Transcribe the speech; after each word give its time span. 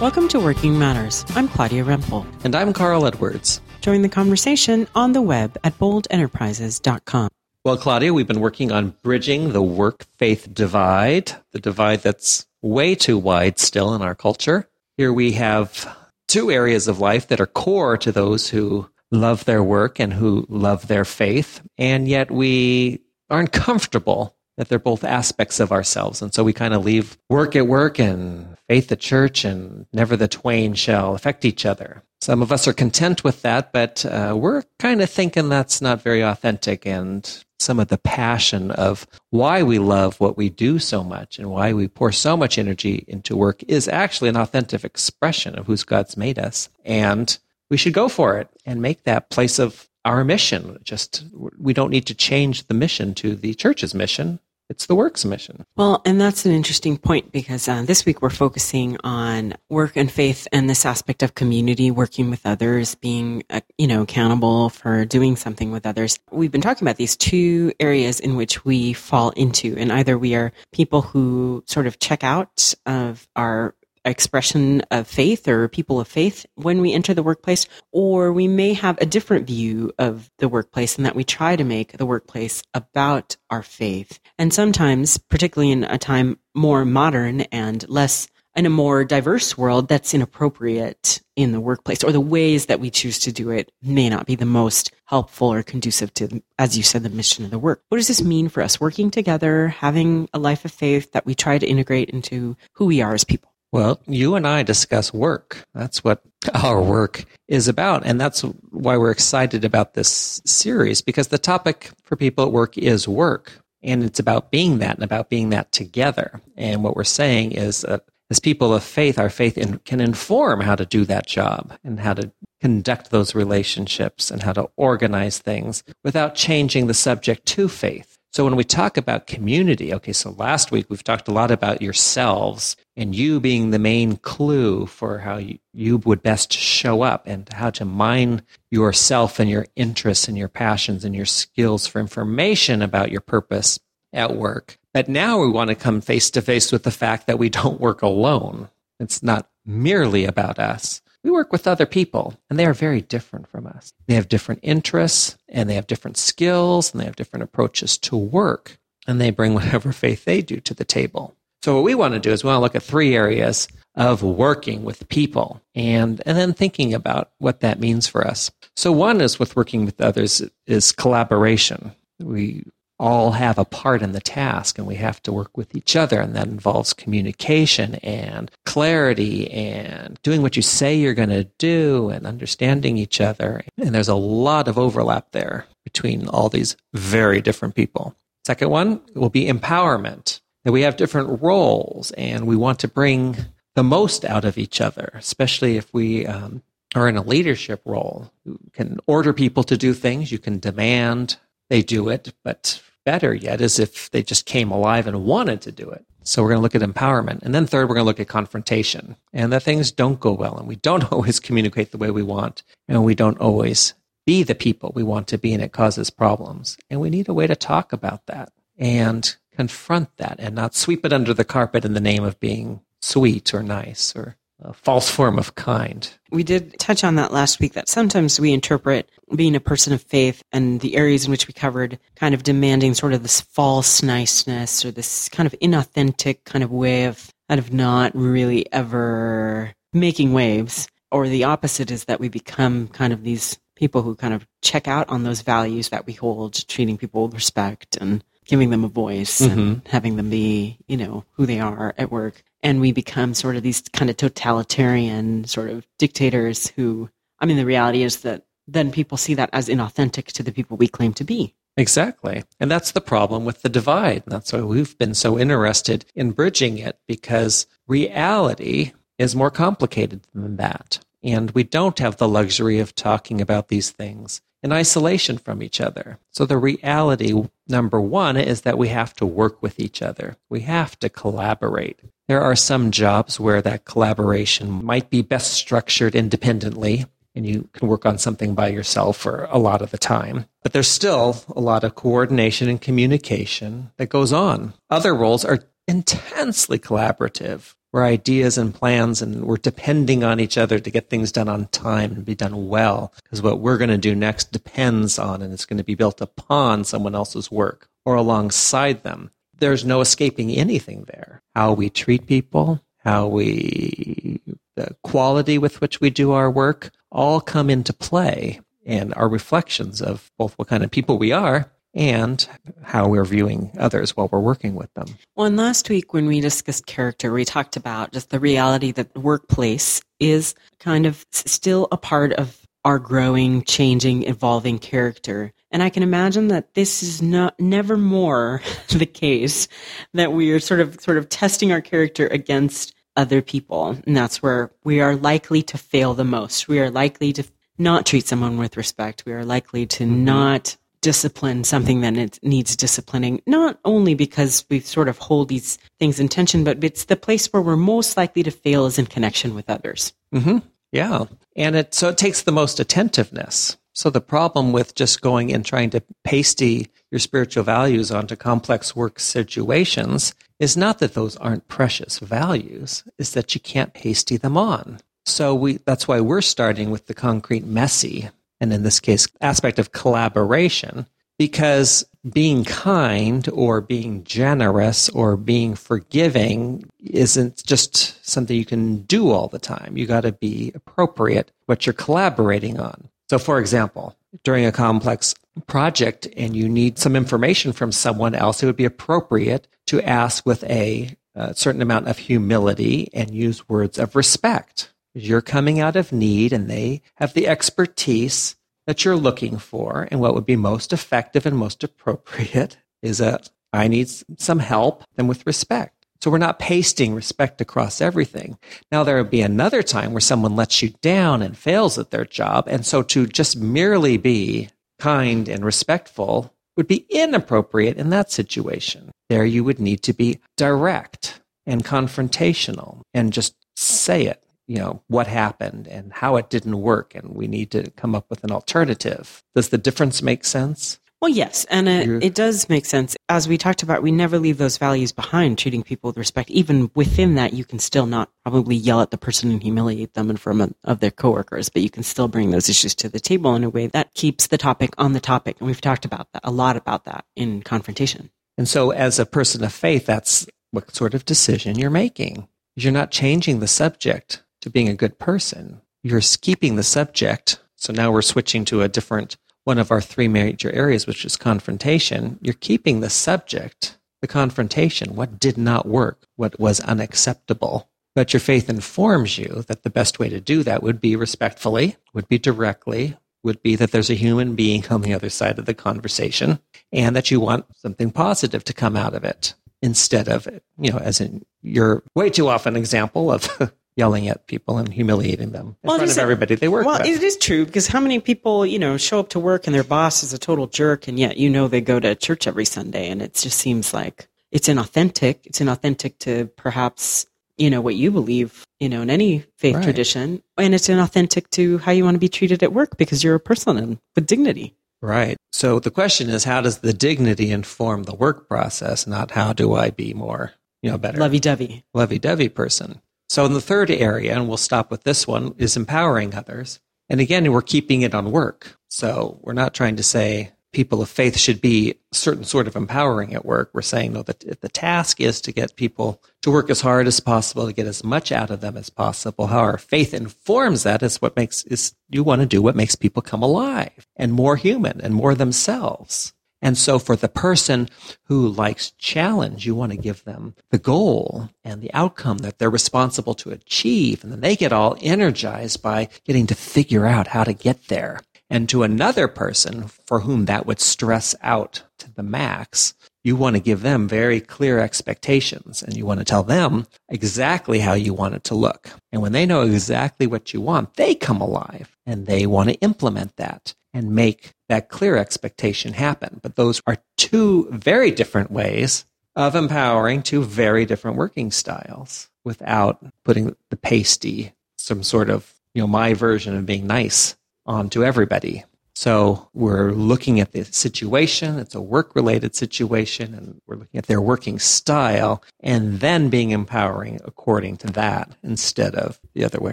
Welcome 0.00 0.26
to 0.28 0.40
Working 0.40 0.76
Matters. 0.76 1.24
I'm 1.36 1.46
Claudia 1.46 1.84
Rempel. 1.84 2.26
And 2.44 2.56
I'm 2.56 2.72
Carl 2.72 3.06
Edwards. 3.06 3.60
Join 3.80 4.02
the 4.02 4.08
conversation 4.08 4.88
on 4.96 5.12
the 5.12 5.22
web 5.22 5.56
at 5.62 5.78
boldenterprises.com. 5.78 7.28
Well, 7.64 7.76
Claudia, 7.76 8.12
we've 8.12 8.26
been 8.26 8.40
working 8.40 8.72
on 8.72 8.96
bridging 9.02 9.52
the 9.52 9.62
work 9.62 10.04
faith 10.18 10.52
divide, 10.52 11.32
the 11.52 11.60
divide 11.60 12.02
that's 12.02 12.44
way 12.60 12.96
too 12.96 13.16
wide 13.16 13.60
still 13.60 13.94
in 13.94 14.02
our 14.02 14.16
culture. 14.16 14.68
Here 14.96 15.12
we 15.12 15.32
have 15.32 15.96
two 16.26 16.50
areas 16.50 16.88
of 16.88 16.98
life 16.98 17.28
that 17.28 17.40
are 17.40 17.46
core 17.46 17.96
to 17.98 18.10
those 18.10 18.48
who 18.48 18.90
love 19.12 19.44
their 19.44 19.62
work 19.62 20.00
and 20.00 20.12
who 20.12 20.44
love 20.48 20.88
their 20.88 21.04
faith, 21.04 21.62
and 21.78 22.08
yet 22.08 22.32
we 22.32 23.00
aren't 23.30 23.52
comfortable 23.52 24.34
that 24.56 24.68
they're 24.68 24.78
both 24.78 25.04
aspects 25.04 25.60
of 25.60 25.72
ourselves. 25.72 26.22
And 26.22 26.32
so 26.32 26.44
we 26.44 26.52
kind 26.52 26.74
of 26.74 26.84
leave 26.84 27.18
work 27.28 27.56
at 27.56 27.66
work 27.66 27.98
and 27.98 28.56
faith 28.68 28.90
at 28.92 29.00
church, 29.00 29.44
and 29.44 29.86
never 29.92 30.16
the 30.16 30.28
twain 30.28 30.74
shall 30.74 31.14
affect 31.14 31.44
each 31.44 31.66
other. 31.66 32.02
Some 32.20 32.40
of 32.40 32.50
us 32.50 32.66
are 32.66 32.72
content 32.72 33.22
with 33.22 33.42
that, 33.42 33.72
but 33.72 34.06
uh, 34.06 34.34
we're 34.36 34.62
kind 34.78 35.02
of 35.02 35.10
thinking 35.10 35.48
that's 35.48 35.82
not 35.82 36.00
very 36.00 36.22
authentic. 36.22 36.86
And 36.86 37.44
some 37.58 37.80
of 37.80 37.88
the 37.88 37.98
passion 37.98 38.70
of 38.70 39.06
why 39.30 39.62
we 39.62 39.78
love 39.78 40.20
what 40.20 40.36
we 40.36 40.48
do 40.50 40.78
so 40.78 41.02
much 41.02 41.38
and 41.38 41.50
why 41.50 41.72
we 41.72 41.88
pour 41.88 42.12
so 42.12 42.36
much 42.36 42.58
energy 42.58 43.04
into 43.08 43.36
work 43.36 43.62
is 43.68 43.88
actually 43.88 44.28
an 44.28 44.36
authentic 44.36 44.84
expression 44.84 45.58
of 45.58 45.66
who's 45.66 45.84
God's 45.84 46.16
made 46.16 46.38
us. 46.38 46.68
And 46.84 47.36
we 47.70 47.76
should 47.76 47.94
go 47.94 48.08
for 48.08 48.38
it 48.38 48.48
and 48.64 48.82
make 48.82 49.04
that 49.04 49.30
place 49.30 49.58
of 49.58 49.88
our 50.04 50.24
mission. 50.24 50.78
Just 50.82 51.24
we 51.58 51.72
don't 51.72 51.90
need 51.90 52.06
to 52.06 52.14
change 52.14 52.66
the 52.66 52.74
mission 52.74 53.14
to 53.14 53.34
the 53.34 53.54
church's 53.54 53.94
mission. 53.94 54.40
It's 54.70 54.86
the 54.86 54.94
work's 54.94 55.26
mission. 55.26 55.66
Well, 55.76 56.00
and 56.06 56.18
that's 56.18 56.46
an 56.46 56.52
interesting 56.52 56.96
point 56.96 57.32
because 57.32 57.68
uh, 57.68 57.82
this 57.82 58.06
week 58.06 58.22
we're 58.22 58.30
focusing 58.30 58.96
on 59.04 59.54
work 59.68 59.94
and 59.94 60.10
faith 60.10 60.48
and 60.52 60.70
this 60.70 60.86
aspect 60.86 61.22
of 61.22 61.34
community, 61.34 61.90
working 61.90 62.30
with 62.30 62.46
others, 62.46 62.94
being 62.94 63.44
uh, 63.50 63.60
you 63.76 63.86
know 63.86 64.02
accountable 64.02 64.70
for 64.70 65.04
doing 65.04 65.36
something 65.36 65.70
with 65.70 65.84
others. 65.84 66.18
We've 66.30 66.50
been 66.50 66.62
talking 66.62 66.86
about 66.86 66.96
these 66.96 67.16
two 67.16 67.72
areas 67.78 68.20
in 68.20 68.36
which 68.36 68.64
we 68.64 68.94
fall 68.94 69.30
into, 69.30 69.76
and 69.76 69.92
either 69.92 70.16
we 70.16 70.34
are 70.34 70.50
people 70.72 71.02
who 71.02 71.62
sort 71.66 71.86
of 71.86 71.98
check 71.98 72.24
out 72.24 72.74
of 72.86 73.28
our 73.36 73.74
expression 74.04 74.82
of 74.90 75.06
faith 75.06 75.48
or 75.48 75.68
people 75.68 76.00
of 76.00 76.08
faith 76.08 76.46
when 76.54 76.80
we 76.80 76.92
enter 76.92 77.14
the 77.14 77.22
workplace, 77.22 77.66
or 77.92 78.32
we 78.32 78.48
may 78.48 78.72
have 78.74 78.98
a 79.00 79.06
different 79.06 79.46
view 79.46 79.92
of 79.98 80.30
the 80.38 80.48
workplace 80.48 80.96
and 80.96 81.06
that 81.06 81.16
we 81.16 81.24
try 81.24 81.56
to 81.56 81.64
make 81.64 81.96
the 81.96 82.06
workplace 82.06 82.62
about 82.74 83.36
our 83.50 83.62
faith. 83.62 84.18
And 84.38 84.52
sometimes, 84.52 85.18
particularly 85.18 85.72
in 85.72 85.84
a 85.84 85.98
time 85.98 86.38
more 86.54 86.84
modern 86.84 87.42
and 87.42 87.88
less 87.88 88.28
in 88.56 88.66
a 88.66 88.70
more 88.70 89.04
diverse 89.04 89.58
world, 89.58 89.88
that's 89.88 90.14
inappropriate 90.14 91.20
in 91.34 91.50
the 91.50 91.60
workplace, 91.60 92.04
or 92.04 92.12
the 92.12 92.20
ways 92.20 92.66
that 92.66 92.78
we 92.78 92.88
choose 92.88 93.18
to 93.18 93.32
do 93.32 93.50
it 93.50 93.72
may 93.82 94.08
not 94.08 94.26
be 94.26 94.36
the 94.36 94.44
most 94.44 94.92
helpful 95.06 95.52
or 95.52 95.64
conducive 95.64 96.14
to, 96.14 96.40
as 96.56 96.76
you 96.76 96.84
said, 96.84 97.02
the 97.02 97.10
mission 97.10 97.44
of 97.44 97.50
the 97.50 97.58
work. 97.58 97.82
What 97.88 97.98
does 97.98 98.06
this 98.06 98.22
mean 98.22 98.48
for 98.48 98.62
us 98.62 98.80
working 98.80 99.10
together, 99.10 99.68
having 99.68 100.28
a 100.32 100.38
life 100.38 100.64
of 100.64 100.70
faith 100.70 101.10
that 101.12 101.26
we 101.26 101.34
try 101.34 101.58
to 101.58 101.66
integrate 101.66 102.10
into 102.10 102.56
who 102.74 102.86
we 102.86 103.02
are 103.02 103.14
as 103.14 103.24
people? 103.24 103.53
Well, 103.74 104.00
you 104.06 104.36
and 104.36 104.46
I 104.46 104.62
discuss 104.62 105.12
work. 105.12 105.64
That's 105.74 106.04
what 106.04 106.22
our 106.62 106.80
work 106.80 107.24
is 107.48 107.66
about. 107.66 108.06
And 108.06 108.20
that's 108.20 108.42
why 108.70 108.96
we're 108.96 109.10
excited 109.10 109.64
about 109.64 109.94
this 109.94 110.40
series 110.46 111.02
because 111.02 111.26
the 111.26 111.38
topic 111.38 111.90
for 112.04 112.14
people 112.14 112.44
at 112.44 112.52
work 112.52 112.78
is 112.78 113.08
work. 113.08 113.58
And 113.82 114.04
it's 114.04 114.20
about 114.20 114.52
being 114.52 114.78
that 114.78 114.94
and 114.94 115.02
about 115.02 115.28
being 115.28 115.50
that 115.50 115.72
together. 115.72 116.40
And 116.56 116.84
what 116.84 116.94
we're 116.94 117.02
saying 117.02 117.50
is 117.50 117.80
that 117.80 118.04
as 118.30 118.38
people 118.38 118.72
of 118.72 118.84
faith, 118.84 119.18
our 119.18 119.28
faith 119.28 119.58
in, 119.58 119.78
can 119.78 120.00
inform 120.00 120.60
how 120.60 120.76
to 120.76 120.86
do 120.86 121.04
that 121.06 121.26
job 121.26 121.76
and 121.82 121.98
how 121.98 122.14
to 122.14 122.30
conduct 122.60 123.10
those 123.10 123.34
relationships 123.34 124.30
and 124.30 124.44
how 124.44 124.52
to 124.52 124.70
organize 124.76 125.40
things 125.40 125.82
without 126.04 126.36
changing 126.36 126.86
the 126.86 126.94
subject 126.94 127.44
to 127.46 127.68
faith. 127.68 128.20
So 128.34 128.42
when 128.42 128.56
we 128.56 128.64
talk 128.64 128.96
about 128.96 129.28
community, 129.28 129.94
okay, 129.94 130.12
so 130.12 130.30
last 130.30 130.72
week 130.72 130.86
we've 130.88 131.04
talked 131.04 131.28
a 131.28 131.32
lot 131.32 131.52
about 131.52 131.80
yourselves 131.80 132.76
and 132.96 133.14
you 133.14 133.38
being 133.38 133.70
the 133.70 133.78
main 133.78 134.16
clue 134.16 134.86
for 134.86 135.20
how 135.20 135.36
you, 135.36 135.60
you 135.72 135.98
would 135.98 136.20
best 136.20 136.52
show 136.52 137.02
up 137.02 137.28
and 137.28 137.48
how 137.52 137.70
to 137.70 137.84
mine 137.84 138.42
yourself 138.72 139.38
and 139.38 139.48
your 139.48 139.66
interests 139.76 140.26
and 140.26 140.36
your 140.36 140.48
passions 140.48 141.04
and 141.04 141.14
your 141.14 141.26
skills 141.26 141.86
for 141.86 142.00
information 142.00 142.82
about 142.82 143.12
your 143.12 143.20
purpose 143.20 143.78
at 144.12 144.34
work. 144.34 144.78
But 144.92 145.08
now 145.08 145.40
we 145.40 145.48
want 145.48 145.68
to 145.68 145.76
come 145.76 146.00
face 146.00 146.28
to 146.30 146.42
face 146.42 146.72
with 146.72 146.82
the 146.82 146.90
fact 146.90 147.28
that 147.28 147.38
we 147.38 147.48
don't 147.50 147.80
work 147.80 148.02
alone. 148.02 148.68
It's 148.98 149.22
not 149.22 149.48
merely 149.64 150.24
about 150.24 150.58
us 150.58 151.02
we 151.24 151.30
work 151.30 151.50
with 151.50 151.66
other 151.66 151.86
people 151.86 152.34
and 152.48 152.58
they 152.58 152.66
are 152.66 152.74
very 152.74 153.00
different 153.00 153.48
from 153.48 153.66
us. 153.66 153.92
They 154.06 154.14
have 154.14 154.28
different 154.28 154.60
interests 154.62 155.36
and 155.48 155.68
they 155.68 155.74
have 155.74 155.86
different 155.86 156.18
skills 156.18 156.92
and 156.92 157.00
they 157.00 157.06
have 157.06 157.16
different 157.16 157.42
approaches 157.42 157.96
to 157.98 158.16
work 158.16 158.78
and 159.08 159.20
they 159.20 159.30
bring 159.30 159.54
whatever 159.54 159.90
faith 159.90 160.26
they 160.26 160.42
do 160.42 160.60
to 160.60 160.74
the 160.74 160.84
table. 160.84 161.34
So 161.62 161.74
what 161.74 161.84
we 161.84 161.94
want 161.94 162.12
to 162.12 162.20
do 162.20 162.30
is 162.30 162.44
we 162.44 162.48
want 162.48 162.58
to 162.58 162.60
look 162.60 162.74
at 162.74 162.82
three 162.82 163.16
areas 163.16 163.68
of 163.94 164.22
working 164.22 164.84
with 164.84 165.08
people 165.08 165.62
and, 165.74 166.20
and 166.26 166.36
then 166.36 166.52
thinking 166.52 166.92
about 166.92 167.30
what 167.38 167.60
that 167.60 167.80
means 167.80 168.06
for 168.06 168.26
us. 168.26 168.50
So 168.76 168.92
one 168.92 169.20
is 169.22 169.38
with 169.38 169.56
working 169.56 169.86
with 169.86 170.00
others 170.00 170.42
is 170.66 170.92
collaboration. 170.92 171.92
We 172.18 172.64
all 172.98 173.32
have 173.32 173.58
a 173.58 173.64
part 173.64 174.02
in 174.02 174.12
the 174.12 174.20
task 174.20 174.78
and 174.78 174.86
we 174.86 174.96
have 174.96 175.22
to 175.22 175.32
work 175.32 175.56
with 175.56 175.74
each 175.76 175.96
other. 175.96 176.20
And 176.20 176.34
that 176.36 176.46
involves 176.46 176.92
communication 176.92 177.96
and 177.96 178.50
clarity 178.64 179.50
and 179.50 180.18
doing 180.22 180.42
what 180.42 180.56
you 180.56 180.62
say 180.62 180.94
you're 180.94 181.14
going 181.14 181.28
to 181.30 181.44
do 181.58 182.10
and 182.10 182.26
understanding 182.26 182.96
each 182.96 183.20
other. 183.20 183.62
And 183.78 183.94
there's 183.94 184.08
a 184.08 184.14
lot 184.14 184.68
of 184.68 184.78
overlap 184.78 185.32
there 185.32 185.66
between 185.84 186.28
all 186.28 186.48
these 186.48 186.76
very 186.92 187.40
different 187.40 187.74
people. 187.74 188.14
Second 188.46 188.70
one 188.70 189.00
will 189.14 189.30
be 189.30 189.46
empowerment. 189.46 190.40
That 190.64 190.72
we 190.72 190.82
have 190.82 190.96
different 190.96 191.42
roles 191.42 192.10
and 192.12 192.46
we 192.46 192.56
want 192.56 192.78
to 192.80 192.88
bring 192.88 193.36
the 193.74 193.84
most 193.84 194.24
out 194.24 194.46
of 194.46 194.56
each 194.56 194.80
other, 194.80 195.10
especially 195.14 195.76
if 195.76 195.92
we 195.92 196.26
um, 196.26 196.62
are 196.94 197.08
in 197.08 197.16
a 197.16 197.22
leadership 197.22 197.82
role. 197.84 198.32
You 198.44 198.58
can 198.72 198.98
order 199.06 199.32
people 199.32 199.64
to 199.64 199.76
do 199.76 199.92
things, 199.92 200.32
you 200.32 200.38
can 200.38 200.58
demand 200.58 201.36
they 201.70 201.82
do 201.82 202.08
it, 202.08 202.32
but 202.42 202.82
better 203.04 203.34
yet 203.34 203.60
is 203.60 203.78
if 203.78 204.10
they 204.10 204.22
just 204.22 204.46
came 204.46 204.70
alive 204.70 205.06
and 205.06 205.24
wanted 205.24 205.60
to 205.62 205.72
do 205.72 205.90
it. 205.90 206.04
So 206.22 206.42
we're 206.42 206.50
going 206.50 206.58
to 206.58 206.62
look 206.62 206.74
at 206.74 206.80
empowerment. 206.82 207.42
And 207.42 207.54
then 207.54 207.66
third, 207.66 207.88
we're 207.88 207.94
going 207.94 208.04
to 208.04 208.08
look 208.08 208.20
at 208.20 208.28
confrontation 208.28 209.16
and 209.32 209.52
that 209.52 209.62
things 209.62 209.92
don't 209.92 210.20
go 210.20 210.32
well 210.32 210.56
and 210.56 210.66
we 210.66 210.76
don't 210.76 211.04
always 211.12 211.38
communicate 211.38 211.92
the 211.92 211.98
way 211.98 212.10
we 212.10 212.22
want 212.22 212.62
and 212.88 213.04
we 213.04 213.14
don't 213.14 213.38
always 213.38 213.94
be 214.26 214.42
the 214.42 214.54
people 214.54 214.90
we 214.94 215.02
want 215.02 215.28
to 215.28 215.38
be 215.38 215.52
and 215.52 215.62
it 215.62 215.72
causes 215.72 216.08
problems. 216.10 216.78
And 216.88 217.00
we 217.00 217.10
need 217.10 217.28
a 217.28 217.34
way 217.34 217.46
to 217.46 217.56
talk 217.56 217.92
about 217.92 218.26
that 218.26 218.52
and 218.78 219.36
confront 219.54 220.16
that 220.16 220.36
and 220.38 220.54
not 220.54 220.74
sweep 220.74 221.04
it 221.04 221.12
under 221.12 221.34
the 221.34 221.44
carpet 221.44 221.84
in 221.84 221.92
the 221.92 222.00
name 222.00 222.24
of 222.24 222.40
being 222.40 222.80
sweet 223.00 223.52
or 223.52 223.62
nice 223.62 224.16
or 224.16 224.36
a 224.60 224.72
false 224.72 225.10
form 225.10 225.38
of 225.38 225.54
kind. 225.54 226.10
We 226.30 226.44
did 226.44 226.78
touch 226.78 227.04
on 227.04 227.16
that 227.16 227.32
last 227.32 227.60
week 227.60 227.74
that 227.74 227.88
sometimes 227.88 228.40
we 228.40 228.52
interpret 228.52 229.10
being 229.34 229.56
a 229.56 229.60
person 229.60 229.92
of 229.92 230.02
faith 230.02 230.42
and 230.52 230.80
the 230.80 230.96
areas 230.96 231.24
in 231.24 231.30
which 231.30 231.46
we 231.46 231.54
covered 231.54 231.98
kind 232.16 232.34
of 232.34 232.42
demanding 232.42 232.94
sort 232.94 233.12
of 233.12 233.22
this 233.22 233.40
false 233.40 234.02
niceness 234.02 234.84
or 234.84 234.90
this 234.90 235.28
kind 235.28 235.46
of 235.46 235.54
inauthentic 235.60 236.44
kind 236.44 236.62
of 236.62 236.70
way 236.70 237.04
of 237.04 237.32
kind 237.48 237.58
of 237.58 237.72
not 237.72 238.14
really 238.14 238.70
ever 238.72 239.74
making 239.92 240.32
waves. 240.32 240.88
Or 241.10 241.28
the 241.28 241.44
opposite 241.44 241.90
is 241.90 242.06
that 242.06 242.20
we 242.20 242.28
become 242.28 242.88
kind 242.88 243.12
of 243.12 243.22
these 243.22 243.58
people 243.76 244.02
who 244.02 244.14
kind 244.14 244.34
of 244.34 244.46
check 244.62 244.88
out 244.88 245.08
on 245.08 245.22
those 245.22 245.42
values 245.42 245.90
that 245.90 246.06
we 246.06 246.12
hold, 246.12 246.66
treating 246.68 246.96
people 246.96 247.24
with 247.24 247.34
respect 247.34 247.96
and 248.00 248.24
giving 248.44 248.70
them 248.70 248.84
a 248.84 248.88
voice 248.88 249.40
mm-hmm. 249.40 249.58
and 249.58 249.88
having 249.88 250.16
them 250.16 250.30
be, 250.30 250.78
you 250.86 250.96
know, 250.96 251.24
who 251.32 251.46
they 251.46 251.60
are 251.60 251.94
at 251.96 252.10
work. 252.10 252.42
And 252.64 252.80
we 252.80 252.90
become 252.90 253.34
sort 253.34 253.54
of 253.54 253.62
these 253.62 253.82
kind 253.92 254.10
of 254.10 254.16
totalitarian 254.16 255.44
sort 255.44 255.70
of 255.70 255.86
dictators 255.98 256.68
who, 256.68 257.10
I 257.38 257.46
mean, 257.46 257.58
the 257.58 257.66
reality 257.66 258.02
is 258.02 258.22
that 258.22 258.46
then 258.66 258.90
people 258.90 259.18
see 259.18 259.34
that 259.34 259.50
as 259.52 259.68
inauthentic 259.68 260.26
to 260.32 260.42
the 260.42 260.50
people 260.50 260.76
we 260.76 260.88
claim 260.88 261.12
to 261.14 261.24
be. 261.24 261.54
Exactly. 261.76 262.44
And 262.58 262.70
that's 262.70 262.92
the 262.92 263.00
problem 263.00 263.44
with 263.44 263.62
the 263.62 263.68
divide. 263.68 264.22
And 264.24 264.32
that's 264.32 264.52
why 264.52 264.62
we've 264.62 264.96
been 264.96 265.14
so 265.14 265.38
interested 265.38 266.04
in 266.14 266.30
bridging 266.30 266.78
it 266.78 266.98
because 267.06 267.66
reality 267.86 268.92
is 269.18 269.36
more 269.36 269.50
complicated 269.50 270.26
than 270.34 270.56
that. 270.56 271.00
And 271.22 271.50
we 271.50 271.64
don't 271.64 271.98
have 271.98 272.16
the 272.16 272.28
luxury 272.28 272.78
of 272.78 272.94
talking 272.94 273.40
about 273.40 273.68
these 273.68 273.90
things 273.90 274.40
in 274.62 274.72
isolation 274.72 275.36
from 275.36 275.62
each 275.62 275.80
other. 275.80 276.18
So 276.30 276.46
the 276.46 276.58
reality, 276.58 277.34
number 277.68 278.00
one, 278.00 278.36
is 278.36 278.62
that 278.62 278.78
we 278.78 278.88
have 278.88 279.14
to 279.14 279.26
work 279.26 279.62
with 279.62 279.78
each 279.80 280.02
other. 280.02 280.36
We 280.48 280.60
have 280.60 280.98
to 281.00 281.08
collaborate. 281.08 282.00
There 282.28 282.40
are 282.40 282.56
some 282.56 282.90
jobs 282.90 283.38
where 283.38 283.60
that 283.62 283.84
collaboration 283.84 284.84
might 284.84 285.10
be 285.10 285.22
best 285.22 285.52
structured 285.52 286.14
independently 286.14 287.06
and 287.34 287.46
you 287.46 287.68
can 287.72 287.88
work 287.88 288.06
on 288.06 288.18
something 288.18 288.54
by 288.54 288.68
yourself 288.68 289.16
for 289.16 289.48
a 289.50 289.58
lot 289.58 289.82
of 289.82 289.90
the 289.90 289.98
time. 289.98 290.46
But 290.62 290.72
there's 290.72 290.88
still 290.88 291.42
a 291.54 291.60
lot 291.60 291.84
of 291.84 291.94
coordination 291.94 292.68
and 292.68 292.80
communication 292.80 293.90
that 293.96 294.08
goes 294.08 294.32
on. 294.32 294.72
Other 294.88 295.14
roles 295.14 295.44
are 295.44 295.58
intensely 295.86 296.78
collaborative 296.78 297.74
where 297.94 298.04
ideas 298.04 298.58
and 298.58 298.74
plans 298.74 299.22
and 299.22 299.44
we're 299.44 299.56
depending 299.56 300.24
on 300.24 300.40
each 300.40 300.58
other 300.58 300.80
to 300.80 300.90
get 300.90 301.08
things 301.08 301.30
done 301.30 301.48
on 301.48 301.66
time 301.66 302.10
and 302.10 302.24
be 302.24 302.34
done 302.34 302.66
well 302.66 303.12
because 303.22 303.40
what 303.40 303.60
we're 303.60 303.78
going 303.78 303.88
to 303.88 303.96
do 303.96 304.16
next 304.16 304.50
depends 304.50 305.16
on 305.16 305.40
and 305.40 305.52
it's 305.52 305.64
going 305.64 305.78
to 305.78 305.84
be 305.84 305.94
built 305.94 306.20
upon 306.20 306.82
someone 306.82 307.14
else's 307.14 307.52
work 307.52 307.88
or 308.04 308.16
alongside 308.16 309.04
them. 309.04 309.30
There's 309.56 309.84
no 309.84 310.00
escaping 310.00 310.50
anything 310.50 311.04
there. 311.04 311.40
How 311.54 311.72
we 311.72 311.88
treat 311.88 312.26
people, 312.26 312.80
how 312.98 313.28
we, 313.28 314.40
the 314.74 314.96
quality 315.04 315.56
with 315.56 315.80
which 315.80 316.00
we 316.00 316.10
do 316.10 316.32
our 316.32 316.50
work 316.50 316.90
all 317.12 317.40
come 317.40 317.70
into 317.70 317.92
play 317.92 318.58
and 318.84 319.14
are 319.14 319.28
reflections 319.28 320.02
of 320.02 320.32
both 320.36 320.54
what 320.58 320.66
kind 320.66 320.82
of 320.82 320.90
people 320.90 321.16
we 321.16 321.30
are 321.30 321.70
and 321.94 322.48
how 322.82 323.08
we're 323.08 323.24
viewing 323.24 323.70
others 323.78 324.16
while 324.16 324.28
we're 324.30 324.40
working 324.40 324.74
with 324.74 324.92
them. 324.94 325.06
Well, 325.36 325.46
and 325.46 325.56
last 325.56 325.88
week 325.88 326.12
when 326.12 326.26
we 326.26 326.40
discussed 326.40 326.86
character, 326.86 327.32
we 327.32 327.44
talked 327.44 327.76
about 327.76 328.12
just 328.12 328.30
the 328.30 328.40
reality 328.40 328.92
that 328.92 329.14
the 329.14 329.20
workplace 329.20 330.02
is 330.18 330.54
kind 330.80 331.06
of 331.06 331.24
still 331.30 331.88
a 331.92 331.96
part 331.96 332.32
of 332.32 332.60
our 332.84 332.98
growing, 332.98 333.62
changing, 333.62 334.24
evolving 334.24 334.78
character. 334.78 335.52
And 335.70 335.82
I 335.82 335.88
can 335.88 336.02
imagine 336.02 336.48
that 336.48 336.74
this 336.74 337.02
is 337.02 337.22
not 337.22 337.58
never 337.58 337.96
more 337.96 338.60
the 338.88 339.06
case 339.06 339.68
that 340.12 340.32
we 340.32 340.50
are 340.52 340.60
sort 340.60 340.80
of 340.80 341.00
sort 341.00 341.16
of 341.16 341.28
testing 341.28 341.72
our 341.72 341.80
character 341.80 342.26
against 342.26 342.94
other 343.16 343.40
people. 343.40 343.96
And 344.06 344.16
that's 344.16 344.42
where 344.42 344.70
we 344.82 345.00
are 345.00 345.16
likely 345.16 345.62
to 345.62 345.78
fail 345.78 346.14
the 346.14 346.24
most. 346.24 346.68
We 346.68 346.80
are 346.80 346.90
likely 346.90 347.32
to 347.34 347.44
not 347.78 348.06
treat 348.06 348.26
someone 348.26 348.58
with 348.58 348.76
respect. 348.76 349.24
We 349.24 349.32
are 349.32 349.44
likely 349.44 349.86
to 349.86 350.04
mm-hmm. 350.04 350.24
not 350.24 350.76
discipline 351.04 351.64
something 351.64 352.00
that 352.00 352.16
it 352.16 352.38
needs 352.42 352.74
disciplining, 352.76 353.42
not 353.46 353.78
only 353.84 354.14
because 354.14 354.64
we 354.70 354.80
sort 354.80 355.06
of 355.06 355.18
hold 355.18 355.50
these 355.50 355.76
things 355.98 356.18
in 356.18 356.28
tension, 356.28 356.64
but 356.64 356.82
it's 356.82 357.04
the 357.04 357.14
place 357.14 357.46
where 357.52 357.60
we're 357.60 357.76
most 357.76 358.16
likely 358.16 358.42
to 358.42 358.50
fail 358.50 358.86
is 358.86 358.98
in 358.98 359.04
connection 359.04 359.54
with 359.54 359.68
others. 359.68 360.14
Mm-hmm. 360.34 360.58
Yeah. 360.92 361.26
And 361.56 361.76
it, 361.76 361.92
so 361.92 362.08
it 362.08 362.16
takes 362.16 362.42
the 362.42 362.52
most 362.52 362.80
attentiveness. 362.80 363.76
So 363.92 364.08
the 364.08 364.22
problem 364.22 364.72
with 364.72 364.94
just 364.94 365.20
going 365.20 365.52
and 365.52 365.64
trying 365.64 365.90
to 365.90 366.02
pasty 366.24 366.88
your 367.10 367.18
spiritual 367.18 367.64
values 367.64 368.10
onto 368.10 368.34
complex 368.34 368.96
work 368.96 369.20
situations 369.20 370.34
is 370.58 370.74
not 370.74 371.00
that 371.00 371.12
those 371.12 371.36
aren't 371.36 371.68
precious 371.68 372.18
values, 372.18 373.04
is 373.18 373.34
that 373.34 373.54
you 373.54 373.60
can't 373.60 373.92
pasty 373.92 374.38
them 374.38 374.56
on. 374.56 375.00
So 375.26 375.54
we, 375.54 375.80
that's 375.84 376.08
why 376.08 376.20
we're 376.20 376.40
starting 376.40 376.90
with 376.90 377.08
the 377.08 377.14
concrete 377.14 377.66
messy 377.66 378.30
and 378.64 378.72
in 378.72 378.82
this 378.82 378.98
case, 378.98 379.28
aspect 379.42 379.78
of 379.78 379.92
collaboration, 379.92 381.06
because 381.38 382.04
being 382.32 382.64
kind 382.64 383.46
or 383.52 383.82
being 383.82 384.24
generous 384.24 385.10
or 385.10 385.36
being 385.36 385.74
forgiving 385.74 386.88
isn't 387.00 387.62
just 387.66 388.26
something 388.26 388.56
you 388.56 388.64
can 388.64 389.02
do 389.02 389.30
all 389.30 389.48
the 389.48 389.58
time. 389.58 389.98
You 389.98 390.06
got 390.06 390.22
to 390.22 390.32
be 390.32 390.72
appropriate 390.74 391.50
what 391.66 391.84
you're 391.84 391.92
collaborating 391.92 392.80
on. 392.80 393.10
So, 393.28 393.38
for 393.38 393.58
example, 393.58 394.16
during 394.42 394.64
a 394.64 394.72
complex 394.72 395.34
project 395.66 396.26
and 396.36 396.56
you 396.56 396.68
need 396.68 396.98
some 396.98 397.14
information 397.14 397.72
from 397.72 397.92
someone 397.92 398.34
else, 398.34 398.62
it 398.62 398.66
would 398.66 398.76
be 398.76 398.86
appropriate 398.86 399.68
to 399.88 400.00
ask 400.02 400.46
with 400.46 400.64
a, 400.64 401.14
a 401.34 401.54
certain 401.54 401.82
amount 401.82 402.08
of 402.08 402.16
humility 402.16 403.10
and 403.12 403.34
use 403.34 403.68
words 403.68 403.98
of 403.98 404.16
respect. 404.16 404.90
You're 405.14 405.42
coming 405.42 405.80
out 405.80 405.96
of 405.96 406.12
need 406.12 406.52
and 406.52 406.68
they 406.68 407.02
have 407.16 407.34
the 407.34 407.46
expertise 407.46 408.56
that 408.86 409.04
you're 409.04 409.16
looking 409.16 409.58
for. 409.58 410.08
And 410.10 410.20
what 410.20 410.34
would 410.34 410.46
be 410.46 410.56
most 410.56 410.92
effective 410.92 411.46
and 411.46 411.56
most 411.56 411.84
appropriate 411.84 412.76
is 413.02 413.18
that 413.18 413.50
I 413.72 413.88
need 413.88 414.08
some 414.40 414.58
help 414.58 415.04
and 415.16 415.28
with 415.28 415.46
respect. 415.46 416.06
So 416.22 416.30
we're 416.30 416.38
not 416.38 416.58
pasting 416.58 417.14
respect 417.14 417.60
across 417.60 418.00
everything. 418.00 418.58
Now 418.90 419.04
there 419.04 419.16
would 419.18 419.30
be 419.30 419.42
another 419.42 419.82
time 419.82 420.12
where 420.12 420.20
someone 420.20 420.56
lets 420.56 420.82
you 420.82 420.90
down 421.02 421.42
and 421.42 421.56
fails 421.56 421.98
at 421.98 422.10
their 422.10 422.24
job. 422.24 422.66
And 422.66 422.86
so 422.86 423.02
to 423.02 423.26
just 423.26 423.58
merely 423.58 424.16
be 424.16 424.70
kind 424.98 425.48
and 425.48 425.64
respectful 425.64 426.54
would 426.76 426.86
be 426.86 427.06
inappropriate 427.10 427.98
in 427.98 428.10
that 428.10 428.30
situation. 428.30 429.10
There 429.28 429.44
you 429.44 429.64
would 429.64 429.78
need 429.78 430.02
to 430.04 430.12
be 430.12 430.40
direct 430.56 431.40
and 431.66 431.84
confrontational 431.84 433.02
and 433.12 433.32
just 433.32 433.54
say 433.76 434.26
it 434.26 434.43
you 434.66 434.78
know 434.78 435.02
what 435.08 435.26
happened 435.26 435.86
and 435.86 436.12
how 436.12 436.36
it 436.36 436.50
didn't 436.50 436.80
work 436.80 437.14
and 437.14 437.34
we 437.34 437.46
need 437.46 437.70
to 437.70 437.90
come 437.92 438.14
up 438.14 438.26
with 438.30 438.44
an 438.44 438.50
alternative. 438.50 439.42
Does 439.54 439.68
the 439.68 439.78
difference 439.78 440.22
make 440.22 440.44
sense? 440.44 440.98
Well 441.20 441.30
yes 441.30 441.64
and 441.70 441.88
it, 441.88 442.22
it 442.22 442.34
does 442.34 442.68
make 442.68 442.86
sense. 442.86 443.16
As 443.28 443.48
we 443.48 443.58
talked 443.58 443.82
about 443.82 444.02
we 444.02 444.10
never 444.10 444.38
leave 444.38 444.58
those 444.58 444.78
values 444.78 445.12
behind 445.12 445.58
treating 445.58 445.82
people 445.82 446.08
with 446.08 446.18
respect. 446.18 446.50
Even 446.50 446.90
within 446.94 447.34
that 447.34 447.52
you 447.52 447.64
can 447.64 447.78
still 447.78 448.06
not 448.06 448.30
probably 448.42 448.76
yell 448.76 449.00
at 449.00 449.10
the 449.10 449.18
person 449.18 449.50
and 449.50 449.62
humiliate 449.62 450.14
them 450.14 450.30
in 450.30 450.36
front 450.36 450.76
of 450.84 451.00
their 451.00 451.10
coworkers 451.10 451.68
but 451.68 451.82
you 451.82 451.90
can 451.90 452.02
still 452.02 452.28
bring 452.28 452.50
those 452.50 452.68
issues 452.68 452.94
to 452.96 453.08
the 453.08 453.20
table 453.20 453.54
in 453.54 453.64
a 453.64 453.70
way 453.70 453.86
that 453.88 454.14
keeps 454.14 454.46
the 454.46 454.58
topic 454.58 454.94
on 454.98 455.12
the 455.12 455.20
topic 455.20 455.56
and 455.60 455.66
we've 455.66 455.80
talked 455.80 456.04
about 456.04 456.28
that 456.32 456.42
a 456.44 456.50
lot 456.50 456.76
about 456.76 457.04
that 457.04 457.24
in 457.36 457.62
confrontation. 457.62 458.30
And 458.56 458.68
so 458.68 458.90
as 458.90 459.18
a 459.18 459.26
person 459.26 459.64
of 459.64 459.72
faith 459.72 460.06
that's 460.06 460.46
what 460.74 460.94
sort 460.94 461.14
of 461.14 461.24
decision 461.24 461.78
you're 461.78 461.90
making. 461.90 462.48
You're 462.76 462.92
not 462.92 463.12
changing 463.12 463.60
the 463.60 463.68
subject 463.68 464.42
to 464.64 464.70
being 464.70 464.88
a 464.88 464.94
good 464.94 465.18
person. 465.18 465.82
You're 466.02 466.22
keeping 466.40 466.76
the 466.76 466.82
subject. 466.82 467.60
So 467.76 467.92
now 467.92 468.10
we're 468.10 468.22
switching 468.22 468.64
to 468.66 468.80
a 468.80 468.88
different 468.88 469.36
one 469.64 469.78
of 469.78 469.90
our 469.90 470.00
three 470.00 470.26
major 470.26 470.72
areas, 470.72 471.06
which 471.06 471.24
is 471.26 471.36
confrontation. 471.36 472.38
You're 472.40 472.54
keeping 472.54 473.00
the 473.00 473.10
subject, 473.10 473.98
the 474.22 474.26
confrontation, 474.26 475.16
what 475.16 475.38
did 475.38 475.58
not 475.58 475.86
work, 475.86 476.26
what 476.36 476.58
was 476.58 476.80
unacceptable. 476.80 477.90
But 478.14 478.32
your 478.32 478.40
faith 478.40 478.70
informs 478.70 479.36
you 479.36 479.64
that 479.66 479.82
the 479.82 479.90
best 479.90 480.18
way 480.18 480.30
to 480.30 480.40
do 480.40 480.62
that 480.62 480.82
would 480.82 480.98
be 480.98 481.14
respectfully, 481.14 481.96
would 482.14 482.28
be 482.28 482.38
directly, 482.38 483.18
would 483.42 483.62
be 483.62 483.76
that 483.76 483.90
there's 483.90 484.10
a 484.10 484.14
human 484.14 484.54
being 484.54 484.86
on 484.88 485.02
the 485.02 485.12
other 485.12 485.28
side 485.28 485.58
of 485.58 485.66
the 485.66 485.74
conversation 485.74 486.58
and 486.90 487.14
that 487.14 487.30
you 487.30 487.38
want 487.38 487.66
something 487.76 488.10
positive 488.10 488.64
to 488.64 488.72
come 488.72 488.96
out 488.96 489.14
of 489.14 489.24
it 489.24 489.52
instead 489.82 490.26
of, 490.26 490.48
you 490.78 490.90
know, 490.90 490.98
as 490.98 491.20
in 491.20 491.44
your 491.60 492.02
way 492.14 492.30
too 492.30 492.48
often 492.48 492.76
example 492.76 493.30
of 493.30 493.46
yelling 493.96 494.28
at 494.28 494.46
people 494.46 494.78
and 494.78 494.92
humiliating 494.92 495.52
them 495.52 495.76
in 495.82 495.88
well, 495.88 495.98
front 495.98 496.10
of 496.10 496.18
everybody 496.18 496.54
they 496.54 496.68
work 496.68 496.84
well, 496.84 496.98
with. 496.98 497.06
it 497.06 497.22
is 497.22 497.36
true 497.36 497.64
because 497.64 497.86
how 497.86 498.00
many 498.00 498.18
people, 498.18 498.66
you 498.66 498.78
know, 498.78 498.96
show 498.96 499.20
up 499.20 499.28
to 499.30 499.38
work 499.38 499.66
and 499.66 499.74
their 499.74 499.84
boss 499.84 500.22
is 500.22 500.32
a 500.32 500.38
total 500.38 500.66
jerk 500.66 501.06
and 501.08 501.18
yet 501.18 501.36
you 501.36 501.48
know 501.48 501.68
they 501.68 501.80
go 501.80 502.00
to 502.00 502.14
church 502.14 502.46
every 502.46 502.64
Sunday 502.64 503.08
and 503.08 503.22
it 503.22 503.34
just 503.34 503.58
seems 503.58 503.94
like 503.94 504.28
it's 504.54 504.68
inauthentic. 504.68 505.40
It's 505.44 505.60
inauthentic 505.60 506.18
to 506.20 506.46
perhaps, 506.56 507.26
you 507.58 507.70
know, 507.70 507.80
what 507.80 507.96
you 507.96 508.10
believe, 508.10 508.64
you 508.78 508.88
know, 508.88 509.02
in 509.02 509.10
any 509.10 509.44
faith 509.58 509.74
right. 509.74 509.84
tradition. 509.84 510.42
And 510.56 510.74
it's 510.74 510.88
inauthentic 510.88 511.50
to 511.50 511.78
how 511.78 511.92
you 511.92 512.04
want 512.04 512.14
to 512.14 512.20
be 512.20 512.28
treated 512.28 512.62
at 512.62 512.72
work 512.72 512.96
because 512.96 513.22
you're 513.24 513.34
a 513.34 513.40
person 513.40 513.98
with 514.14 514.26
dignity. 514.26 514.76
Right. 515.02 515.36
So 515.52 515.80
the 515.80 515.90
question 515.90 516.30
is 516.30 516.44
how 516.44 516.60
does 516.60 516.78
the 516.78 516.92
dignity 516.92 517.50
inform 517.50 518.04
the 518.04 518.14
work 518.14 518.48
process, 518.48 519.06
not 519.06 519.32
how 519.32 519.52
do 519.52 519.74
I 519.74 519.90
be 519.90 520.14
more, 520.14 520.52
you 520.82 520.90
know, 520.90 520.98
better? 520.98 521.18
Lovey 521.18 521.40
dovey. 521.40 521.84
Lovey 521.92 522.18
dovey 522.18 522.48
person. 522.48 523.00
So, 523.28 523.44
in 523.44 523.52
the 523.52 523.60
third 523.60 523.90
area, 523.90 524.34
and 524.34 524.48
we'll 524.48 524.56
stop 524.56 524.90
with 524.90 525.04
this 525.04 525.26
one, 525.26 525.54
is 525.58 525.76
empowering 525.76 526.34
others. 526.34 526.80
And 527.08 527.20
again, 527.20 527.50
we're 527.52 527.62
keeping 527.62 528.02
it 528.02 528.14
on 528.14 528.30
work. 528.30 528.78
So, 528.88 529.38
we're 529.42 529.52
not 529.52 529.74
trying 529.74 529.96
to 529.96 530.02
say 530.02 530.52
people 530.74 531.00
of 531.00 531.08
faith 531.08 531.38
should 531.38 531.60
be 531.60 531.94
certain 532.12 532.44
sort 532.44 532.66
of 532.66 532.76
empowering 532.76 533.32
at 533.34 533.46
work. 533.46 533.70
We're 533.72 533.82
saying, 533.82 534.12
no, 534.12 534.22
that 534.24 534.60
the 534.60 534.68
task 534.68 535.20
is 535.20 535.40
to 535.42 535.52
get 535.52 535.76
people 535.76 536.20
to 536.42 536.50
work 536.50 536.68
as 536.68 536.82
hard 536.82 537.06
as 537.06 537.20
possible, 537.20 537.66
to 537.66 537.72
get 537.72 537.86
as 537.86 538.04
much 538.04 538.30
out 538.32 538.50
of 538.50 538.60
them 538.60 538.76
as 538.76 538.90
possible. 538.90 539.46
How 539.46 539.60
our 539.60 539.78
faith 539.78 540.12
informs 540.12 540.82
that 540.82 541.02
is 541.02 541.22
what 541.22 541.36
makes, 541.36 541.64
is 541.64 541.94
you 542.10 542.22
want 542.22 542.42
to 542.42 542.46
do 542.46 542.60
what 542.60 542.76
makes 542.76 542.96
people 542.96 543.22
come 543.22 543.42
alive 543.42 544.06
and 544.16 544.32
more 544.32 544.56
human 544.56 545.00
and 545.00 545.14
more 545.14 545.34
themselves. 545.34 546.34
And 546.64 546.78
so 546.78 546.98
for 546.98 547.14
the 547.14 547.28
person 547.28 547.90
who 548.24 548.48
likes 548.48 548.92
challenge, 548.92 549.66
you 549.66 549.74
want 549.74 549.92
to 549.92 549.98
give 549.98 550.24
them 550.24 550.54
the 550.70 550.78
goal 550.78 551.50
and 551.62 551.82
the 551.82 551.92
outcome 551.92 552.38
that 552.38 552.58
they're 552.58 552.70
responsible 552.70 553.34
to 553.34 553.50
achieve. 553.50 554.24
And 554.24 554.32
then 554.32 554.40
they 554.40 554.56
get 554.56 554.72
all 554.72 554.96
energized 555.02 555.82
by 555.82 556.08
getting 556.24 556.46
to 556.46 556.54
figure 556.54 557.04
out 557.04 557.28
how 557.28 557.44
to 557.44 557.52
get 557.52 557.88
there. 557.88 558.20
And 558.48 558.66
to 558.70 558.82
another 558.82 559.28
person 559.28 559.88
for 560.06 560.20
whom 560.20 560.46
that 560.46 560.64
would 560.64 560.80
stress 560.80 561.34
out 561.42 561.82
to 561.98 562.10
the 562.10 562.22
max, 562.22 562.94
you 563.22 563.36
want 563.36 563.56
to 563.56 563.60
give 563.60 563.82
them 563.82 564.08
very 564.08 564.40
clear 564.40 564.78
expectations 564.78 565.82
and 565.82 565.94
you 565.94 566.06
want 566.06 566.20
to 566.20 566.24
tell 566.24 566.42
them 566.42 566.86
exactly 567.10 567.80
how 567.80 567.92
you 567.92 568.14
want 568.14 568.36
it 568.36 568.44
to 568.44 568.54
look. 568.54 568.88
And 569.12 569.20
when 569.20 569.32
they 569.32 569.44
know 569.44 569.62
exactly 569.62 570.26
what 570.26 570.54
you 570.54 570.62
want, 570.62 570.94
they 570.94 571.14
come 571.14 571.42
alive 571.42 571.94
and 572.06 572.26
they 572.26 572.46
want 572.46 572.70
to 572.70 572.76
implement 572.76 573.36
that 573.36 573.74
and 573.94 574.10
make 574.10 574.52
that 574.68 574.88
clear 574.90 575.16
expectation 575.16 575.94
happen. 575.94 576.40
But 576.42 576.56
those 576.56 576.82
are 576.86 576.98
two 577.16 577.68
very 577.70 578.10
different 578.10 578.50
ways 578.50 579.06
of 579.36 579.54
empowering 579.54 580.22
two 580.22 580.42
very 580.42 580.84
different 580.84 581.16
working 581.16 581.50
styles 581.50 582.28
without 582.44 583.04
putting 583.24 583.56
the 583.70 583.76
pasty, 583.76 584.52
some 584.76 585.02
sort 585.02 585.30
of, 585.30 585.54
you 585.74 585.80
know, 585.80 585.86
my 585.86 586.12
version 586.12 586.56
of 586.56 586.66
being 586.66 586.86
nice 586.86 587.36
onto 587.64 588.04
everybody. 588.04 588.64
So 588.94 589.48
we're 589.52 589.90
looking 589.90 590.38
at 590.40 590.52
the 590.52 590.64
situation. 590.64 591.58
It's 591.58 591.74
a 591.74 591.80
work 591.80 592.14
related 592.14 592.54
situation 592.54 593.34
and 593.34 593.60
we're 593.66 593.76
looking 593.76 593.98
at 593.98 594.06
their 594.06 594.20
working 594.20 594.58
style 594.58 595.42
and 595.60 596.00
then 596.00 596.30
being 596.30 596.50
empowering 596.50 597.20
according 597.24 597.78
to 597.78 597.88
that 597.88 598.30
instead 598.42 598.94
of 598.94 599.18
the 599.34 599.44
other 599.44 599.58
way 599.58 599.72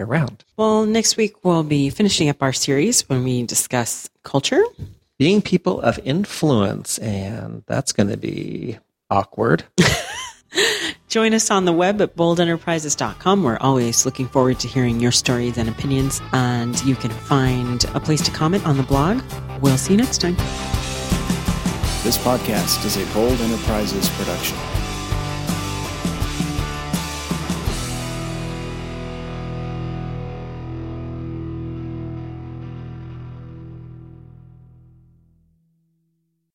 around. 0.00 0.44
Well, 0.56 0.84
next 0.86 1.16
week 1.16 1.44
we'll 1.44 1.62
be 1.62 1.88
finishing 1.88 2.28
up 2.28 2.42
our 2.42 2.52
series 2.52 3.08
when 3.08 3.22
we 3.22 3.44
discuss 3.44 4.10
culture. 4.24 4.62
Being 5.18 5.40
people 5.40 5.80
of 5.80 6.00
influence. 6.02 6.98
And 6.98 7.62
that's 7.66 7.92
going 7.92 8.08
to 8.08 8.16
be 8.16 8.78
awkward. 9.08 9.64
Join 11.12 11.34
us 11.34 11.50
on 11.50 11.66
the 11.66 11.74
web 11.74 12.00
at 12.00 12.16
boldenterprises.com. 12.16 13.42
We're 13.42 13.58
always 13.58 14.06
looking 14.06 14.28
forward 14.28 14.58
to 14.60 14.66
hearing 14.66 14.98
your 14.98 15.12
stories 15.12 15.58
and 15.58 15.68
opinions, 15.68 16.22
and 16.32 16.82
you 16.86 16.96
can 16.96 17.10
find 17.10 17.84
a 17.94 18.00
place 18.00 18.22
to 18.22 18.30
comment 18.30 18.66
on 18.66 18.78
the 18.78 18.82
blog. 18.82 19.20
We'll 19.60 19.76
see 19.76 19.92
you 19.92 19.98
next 19.98 20.22
time. 20.22 20.36
This 22.02 22.16
podcast 22.16 22.82
is 22.86 22.96
a 22.96 23.04
Bold 23.12 23.38
Enterprises 23.42 24.08
production. 24.16 24.56